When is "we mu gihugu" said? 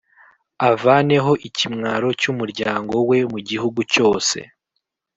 3.09-3.79